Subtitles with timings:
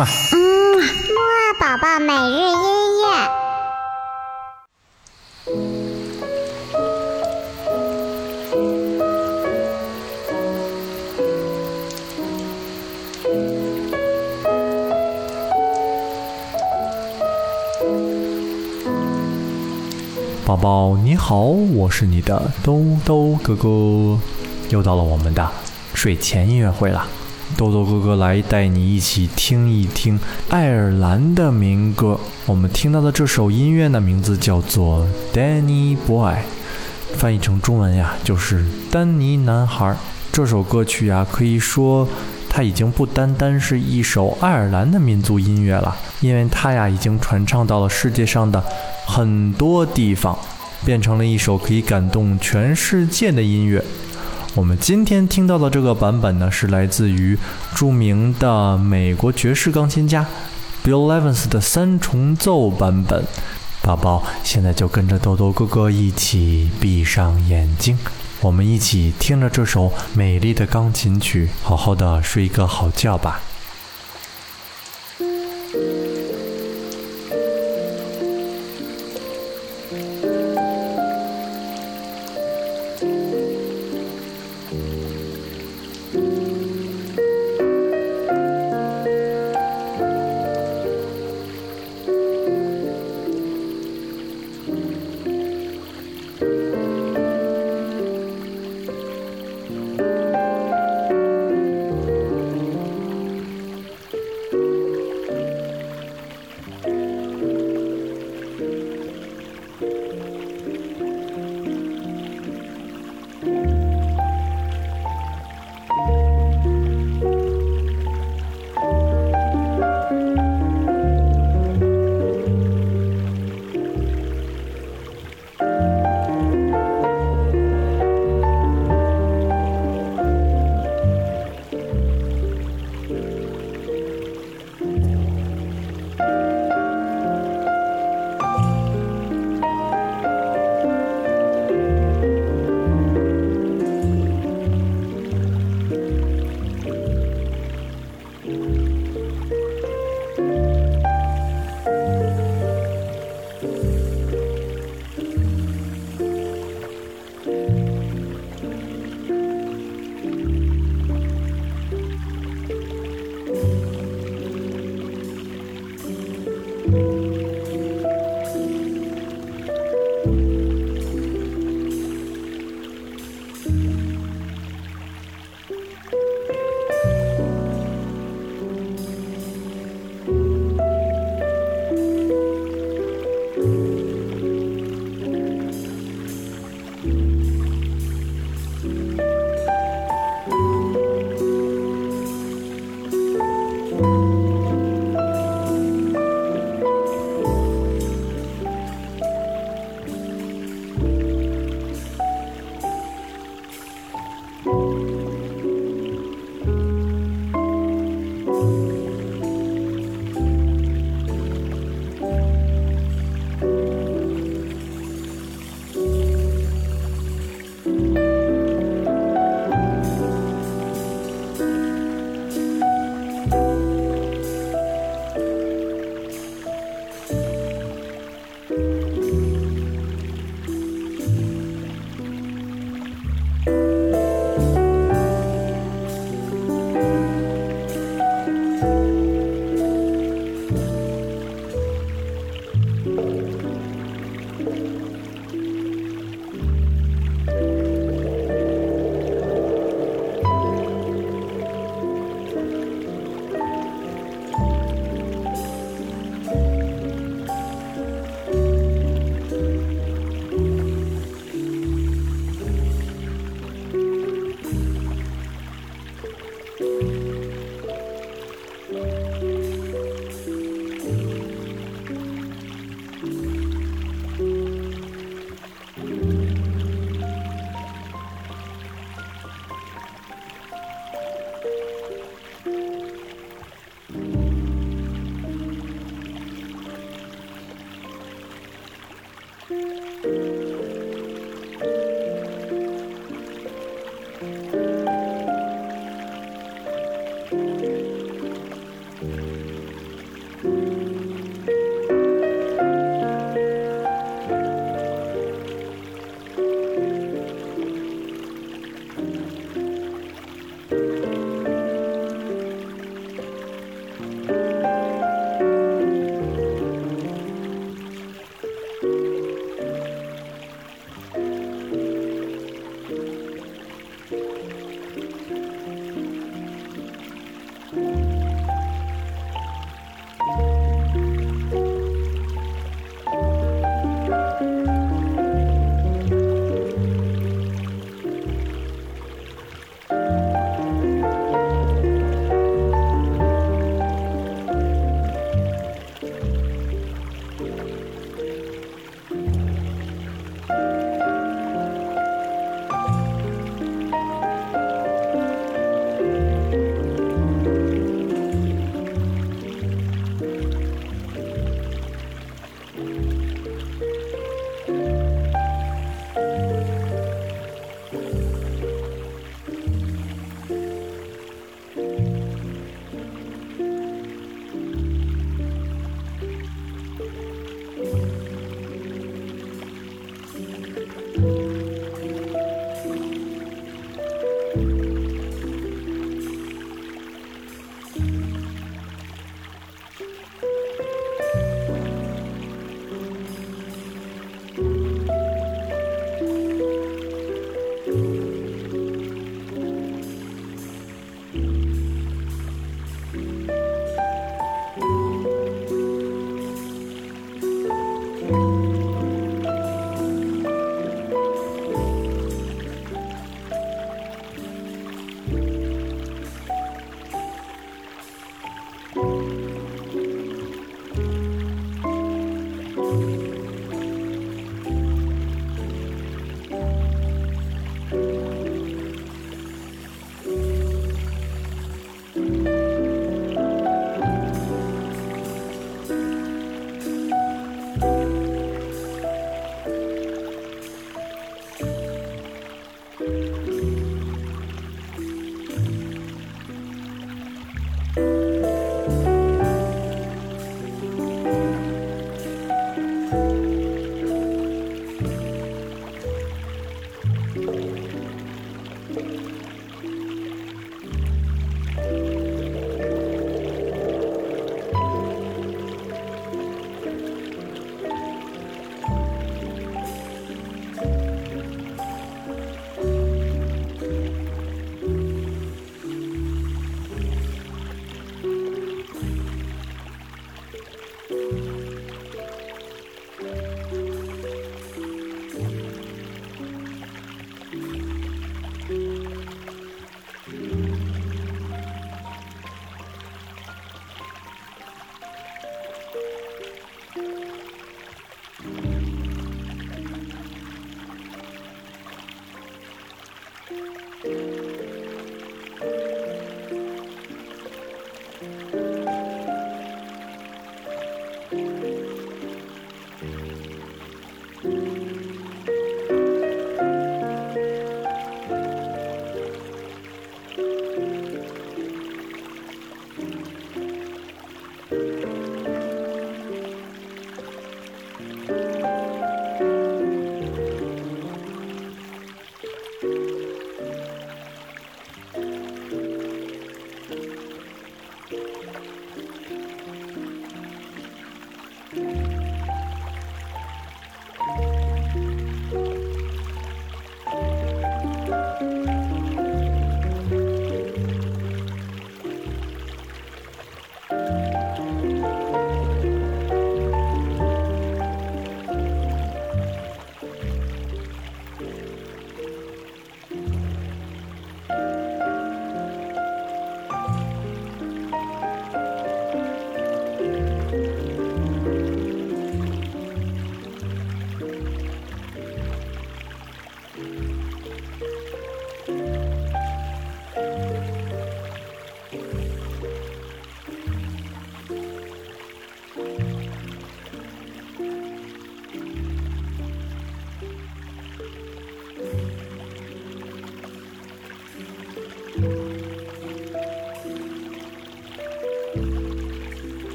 [0.00, 0.06] 嘛。
[0.32, 0.38] 嗯，
[0.78, 3.04] 木二宝宝每日音乐。
[20.46, 24.18] 宝宝你好，我是你的兜兜哥哥，
[24.70, 25.46] 又到了我们的
[25.92, 27.06] 睡前音乐会了。
[27.56, 32.18] 豆豆哥哥来带你一起听一听爱尔兰的民歌。
[32.46, 35.06] 我们听到的这首音乐的，名字叫做
[35.36, 36.34] 《Danny Boy》，
[37.16, 39.94] 翻译成中文呀就是“丹尼男孩”。
[40.32, 42.08] 这首歌曲呀，可以说
[42.48, 48.64] 它已经不单单是一首爱尔兰的民族音乐了，因为它呀已经传唱到了世界上的
[49.06, 50.38] 很多地方，
[50.84, 53.84] 变成了一首可以感动全世界的音乐。
[54.56, 57.38] 我们今天听到的这个版本呢，是来自于
[57.72, 60.26] 著名的美国爵士钢琴家
[60.84, 63.24] Bill Evans 的三重奏版本。
[63.80, 67.96] 宝宝现在就跟着豆豆哥哥一起闭上眼睛，
[68.40, 73.40] 我们一起听着这首美丽的钢琴曲，好好的睡一个好觉吧。